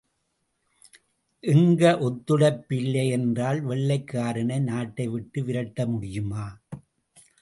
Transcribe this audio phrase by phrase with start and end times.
[1.43, 6.45] எங்க ஒத்துழைப்பு இல்லை என்றால் வெள்ளைக்காரனை நாட்டை விட்டு விரட்ட முடியுமா?